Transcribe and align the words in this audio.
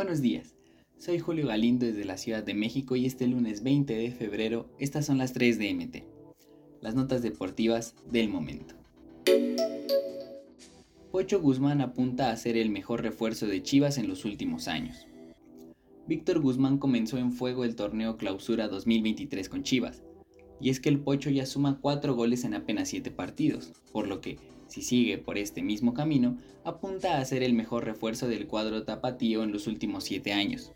Buenos 0.00 0.22
días, 0.22 0.54
soy 0.96 1.18
Julio 1.18 1.46
Galindo 1.46 1.84
desde 1.84 2.06
la 2.06 2.16
Ciudad 2.16 2.42
de 2.42 2.54
México 2.54 2.96
y 2.96 3.04
este 3.04 3.26
lunes 3.26 3.62
20 3.62 3.94
de 3.94 4.10
febrero 4.10 4.66
estas 4.78 5.04
son 5.04 5.18
las 5.18 5.34
3 5.34 5.58
de 5.58 5.74
MT, 5.74 5.96
las 6.80 6.94
notas 6.94 7.20
deportivas 7.20 7.94
del 8.10 8.30
momento. 8.30 8.76
Pocho 11.12 11.42
Guzmán 11.42 11.82
apunta 11.82 12.30
a 12.30 12.36
ser 12.38 12.56
el 12.56 12.70
mejor 12.70 13.02
refuerzo 13.02 13.46
de 13.46 13.62
Chivas 13.62 13.98
en 13.98 14.08
los 14.08 14.24
últimos 14.24 14.68
años. 14.68 15.06
Víctor 16.06 16.40
Guzmán 16.40 16.78
comenzó 16.78 17.18
en 17.18 17.32
fuego 17.32 17.64
el 17.64 17.76
torneo 17.76 18.16
Clausura 18.16 18.68
2023 18.68 19.50
con 19.50 19.64
Chivas, 19.64 20.02
y 20.60 20.70
es 20.70 20.80
que 20.80 20.88
el 20.88 21.00
Pocho 21.00 21.30
ya 21.30 21.46
suma 21.46 21.78
4 21.80 22.14
goles 22.14 22.44
en 22.44 22.54
apenas 22.54 22.88
7 22.88 23.10
partidos, 23.10 23.72
por 23.92 24.06
lo 24.06 24.20
que 24.20 24.38
si 24.66 24.82
sigue 24.82 25.18
por 25.18 25.38
este 25.38 25.62
mismo 25.62 25.94
camino, 25.94 26.38
apunta 26.64 27.18
a 27.18 27.24
ser 27.24 27.42
el 27.42 27.54
mejor 27.54 27.84
refuerzo 27.84 28.28
del 28.28 28.46
cuadro 28.46 28.84
tapatío 28.84 29.42
en 29.42 29.52
los 29.52 29.66
últimos 29.66 30.04
7 30.04 30.32
años. 30.32 30.72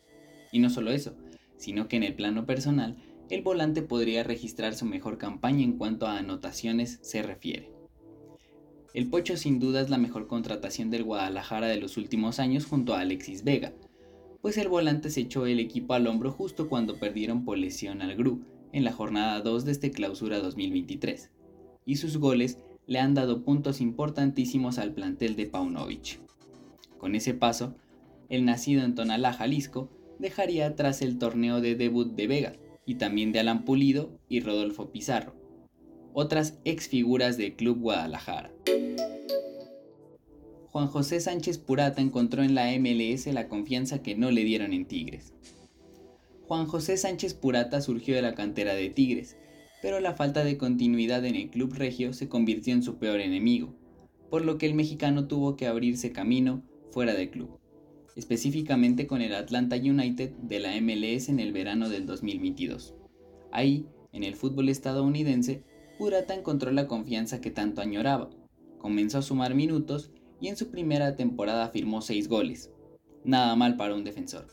Y 0.51 0.59
no 0.59 0.71
solo 0.71 0.91
eso, 0.91 1.15
sino 1.57 1.87
que 1.87 1.97
en 1.97 2.03
el 2.03 2.15
plano 2.15 2.47
personal, 2.47 2.97
el 3.31 3.43
volante 3.43 3.83
podría 3.83 4.25
registrar 4.25 4.75
su 4.75 4.85
mejor 4.85 5.19
campaña 5.19 5.63
en 5.63 5.79
cuanto 5.79 6.07
a 6.07 6.19
anotaciones 6.19 6.99
se 7.03 7.23
refiere. 7.23 7.71
El 8.95 9.09
Pocho 9.09 9.37
sin 9.37 9.61
duda 9.61 9.81
es 9.81 9.91
la 9.91 9.99
mejor 9.99 10.27
contratación 10.27 10.91
del 10.91 11.05
Guadalajara 11.05 11.67
de 11.67 11.79
los 11.79 11.97
últimos 11.97 12.39
años 12.39 12.67
junto 12.67 12.95
a 12.95 13.01
Alexis 13.01 13.45
Vega, 13.45 13.73
pues 14.41 14.59
el 14.59 14.69
volante 14.69 15.09
se 15.11 15.23
echó 15.23 15.47
el 15.47 15.59
equipo 15.59 15.95
al 15.95 16.07
hombro 16.07 16.31
justo 16.31 16.69
cuando 16.69 16.99
perdieron 16.99 17.45
por 17.45 17.59
lesión 17.59 18.03
al 18.03 18.15
GRU 18.15 18.54
en 18.75 18.83
la 18.83 18.93
jornada 18.93 19.41
2 19.41 19.65
de 19.65 19.71
este 19.71 19.93
clausura 19.93 20.41
2023, 20.41 21.31
y 21.87 21.95
sus 21.95 22.17
goles 22.17 22.59
le 22.89 22.99
han 22.99 23.15
dado 23.15 23.45
puntos 23.45 23.81
importantísimos 23.81 24.79
al 24.79 24.93
plantel 24.93 25.37
de 25.37 25.47
Paunovic. 25.47 26.19
Con 26.99 27.15
ese 27.15 27.35
paso, 27.35 27.77
el 28.29 28.45
nacido 28.45 28.83
en 28.83 28.97
Tonalá, 28.97 29.33
Jalisco, 29.33 29.91
dejaría 30.19 30.67
atrás 30.67 31.03
el 31.03 31.19
torneo 31.19 31.61
de 31.61 31.77
debut 31.77 32.17
de 32.17 32.27
Vega 32.27 32.53
y 32.85 32.97
también 32.97 33.31
de 33.31 33.39
Alan 33.39 33.65
Pulido 33.65 34.19
y 34.29 34.41
Rodolfo 34.41 34.91
Pizarro, 34.91 35.37
otras 36.13 36.59
ex 36.65 36.89
figuras 36.89 37.37
del 37.39 37.55
Club 37.55 37.79
Guadalajara. 37.79 38.51
Juan 40.73 40.89
José 40.89 41.21
Sánchez 41.21 41.59
Purata 41.59 42.03
encontró 42.03 42.43
en 42.43 42.57
la 42.57 42.77
MLS 42.77 43.29
la 43.29 43.47
confianza 43.47 44.03
que 44.03 44.17
no 44.17 44.33
le 44.33 44.43
dieron 44.43 44.73
en 44.73 44.85
Tigres. 44.85 45.33
Juan 46.47 46.67
José 46.67 46.97
Sánchez 46.97 47.35
Purata 47.35 47.81
surgió 47.81 48.15
de 48.15 48.23
la 48.23 48.35
cantera 48.35 48.75
de 48.75 48.91
Tigres 48.91 49.37
pero 49.85 50.01
la 50.01 50.15
falta 50.15 50.45
de 50.45 50.57
continuidad 50.57 51.27
en 51.27 51.35
el 51.35 51.51
club 51.51 51.75
regio 51.75 52.15
se 52.15 52.27
convirtió 52.27 52.73
en 52.73 52.83
su 52.83 52.97
peor 52.97 53.21
enemigo, 53.21 53.75
por 54.31 54.43
lo 54.43 54.57
que 54.57 54.65
el 54.65 54.73
mexicano 54.73 55.27
tuvo 55.27 55.57
que 55.57 55.67
abrirse 55.67 56.11
camino 56.11 56.63
fuera 56.91 57.13
del 57.13 57.29
club, 57.29 57.59
específicamente 58.17 59.07
con 59.07 59.21
el 59.21 59.35
Atlanta 59.35 59.77
United 59.77 60.31
de 60.39 60.59
la 60.59 60.71
MLS 60.81 61.29
en 61.29 61.39
el 61.39 61.53
verano 61.53 61.91
del 61.91 62.07
2022. 62.07 62.95
Ahí, 63.53 63.87
en 64.13 64.25
el 64.25 64.37
fútbol 64.37 64.71
estadounidense, 64.71 65.63
Purata 65.99 66.35
encontró 66.35 66.71
la 66.71 66.87
confianza 66.87 67.43
que 67.43 67.51
tanto 67.51 67.83
añoraba, 67.83 68.31
comenzó 68.79 69.19
a 69.19 69.23
sumar 69.23 69.55
minutos 69.55 70.13
y 70.41 70.49
en 70.49 70.57
su 70.57 70.71
primera 70.71 71.15
temporada 71.15 71.69
firmó 71.69 72.01
6 72.01 72.27
goles. 72.29 72.71
Nada 73.23 73.55
mal 73.55 73.77
para 73.77 73.95
un 73.95 74.05
defensor. 74.05 74.47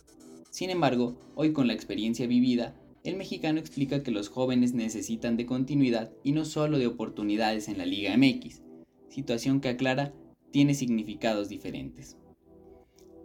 Sin 0.51 0.69
embargo, 0.69 1.15
hoy 1.33 1.53
con 1.53 1.67
la 1.67 1.73
experiencia 1.73 2.27
vivida, 2.27 2.75
el 3.05 3.15
mexicano 3.15 3.57
explica 3.57 4.03
que 4.03 4.11
los 4.11 4.27
jóvenes 4.27 4.73
necesitan 4.73 5.37
de 5.37 5.45
continuidad 5.45 6.11
y 6.23 6.33
no 6.33 6.43
solo 6.43 6.77
de 6.77 6.87
oportunidades 6.87 7.69
en 7.69 7.77
la 7.77 7.85
Liga 7.85 8.15
MX, 8.17 8.61
situación 9.07 9.61
que 9.61 9.69
aclara 9.69 10.13
tiene 10.51 10.73
significados 10.73 11.47
diferentes. 11.47 12.17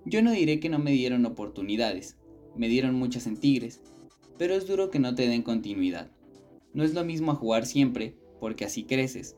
Yo 0.04 0.22
no 0.22 0.30
diré 0.30 0.60
que 0.60 0.68
no 0.68 0.78
me 0.78 0.92
dieron 0.92 1.26
oportunidades, 1.26 2.16
me 2.54 2.68
dieron 2.68 2.94
muchas 2.94 3.26
en 3.26 3.38
Tigres, 3.38 3.82
pero 4.38 4.54
es 4.54 4.68
duro 4.68 4.90
que 4.90 5.00
no 5.00 5.16
te 5.16 5.26
den 5.26 5.42
continuidad. 5.42 6.12
No 6.74 6.84
es 6.84 6.94
lo 6.94 7.04
mismo 7.04 7.32
a 7.32 7.34
jugar 7.34 7.66
siempre, 7.66 8.14
porque 8.38 8.64
así 8.64 8.84
creces. 8.84 9.34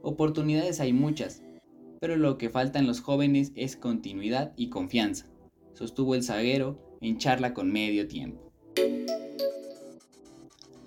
Oportunidades 0.00 0.78
hay 0.78 0.92
muchas, 0.92 1.42
pero 2.00 2.16
lo 2.16 2.38
que 2.38 2.50
falta 2.50 2.80
los 2.82 3.00
jóvenes 3.00 3.50
es 3.56 3.76
continuidad 3.76 4.52
y 4.56 4.68
confianza, 4.68 5.26
sostuvo 5.74 6.14
el 6.14 6.22
zaguero 6.22 6.85
en 7.00 7.18
charla 7.18 7.54
con 7.54 7.70
medio 7.70 8.08
tiempo. 8.08 8.52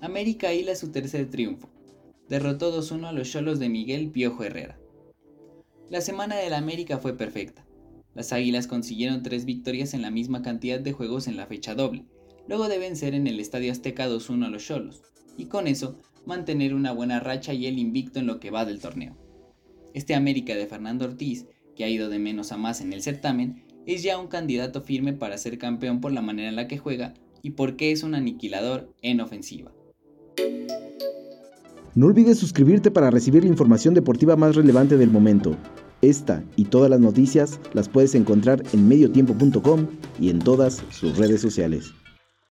América 0.01 0.53
hila 0.53 0.75
su 0.75 0.91
tercer 0.91 1.29
triunfo. 1.29 1.69
Derrotó 2.29 2.71
2-1 2.71 3.07
a 3.07 3.11
los 3.11 3.29
Cholos 3.31 3.59
de 3.59 3.69
Miguel 3.69 4.11
Piojo 4.11 4.43
Herrera. 4.43 4.79
La 5.89 6.01
semana 6.01 6.35
de 6.35 6.49
la 6.49 6.57
América 6.57 6.99
fue 6.99 7.17
perfecta. 7.17 7.65
Las 8.13 8.31
Águilas 8.31 8.67
consiguieron 8.67 9.23
tres 9.23 9.45
victorias 9.45 9.93
en 9.93 10.01
la 10.01 10.11
misma 10.11 10.41
cantidad 10.41 10.79
de 10.79 10.93
juegos 10.93 11.27
en 11.27 11.37
la 11.37 11.47
fecha 11.47 11.75
doble, 11.75 12.05
luego 12.47 12.69
de 12.69 12.79
vencer 12.79 13.13
en 13.13 13.27
el 13.27 13.39
Estadio 13.39 13.71
Azteca 13.71 14.07
2-1 14.07 14.45
a 14.45 14.49
los 14.49 14.65
Cholos, 14.65 15.01
y 15.37 15.45
con 15.45 15.67
eso 15.67 15.97
mantener 16.25 16.73
una 16.73 16.91
buena 16.91 17.19
racha 17.19 17.53
y 17.53 17.65
el 17.65 17.79
invicto 17.79 18.19
en 18.19 18.27
lo 18.27 18.39
que 18.39 18.51
va 18.51 18.65
del 18.65 18.79
torneo. 18.79 19.17
Este 19.93 20.15
América 20.15 20.55
de 20.55 20.67
Fernando 20.67 21.05
Ortiz, 21.05 21.47
que 21.75 21.83
ha 21.83 21.89
ido 21.89 22.09
de 22.09 22.19
menos 22.19 22.51
a 22.51 22.57
más 22.57 22.81
en 22.81 22.93
el 22.93 23.01
certamen, 23.01 23.63
es 23.85 24.03
ya 24.03 24.17
un 24.17 24.27
candidato 24.27 24.81
firme 24.81 25.13
para 25.13 25.37
ser 25.37 25.57
campeón 25.57 26.01
por 26.01 26.11
la 26.11 26.21
manera 26.21 26.49
en 26.49 26.55
la 26.55 26.67
que 26.67 26.77
juega 26.77 27.13
y 27.41 27.51
porque 27.51 27.91
es 27.91 28.03
un 28.03 28.15
aniquilador 28.15 28.93
en 29.01 29.21
ofensiva. 29.21 29.71
No 31.95 32.05
olvides 32.05 32.37
suscribirte 32.37 32.91
para 32.91 33.09
recibir 33.09 33.43
la 33.43 33.49
información 33.49 33.93
deportiva 33.93 34.35
más 34.35 34.55
relevante 34.55 34.95
del 34.95 35.09
momento. 35.09 35.57
Esta 36.01 36.43
y 36.55 36.65
todas 36.65 36.89
las 36.89 36.99
noticias 36.99 37.59
las 37.73 37.89
puedes 37.89 38.15
encontrar 38.15 38.63
en 38.71 38.87
mediotiempo.com 38.87 39.87
y 40.19 40.29
en 40.29 40.39
todas 40.39 40.83
sus 40.91 41.17
redes 41.17 41.41
sociales. 41.41 41.91